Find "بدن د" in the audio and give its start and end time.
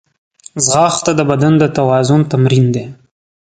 1.31-1.63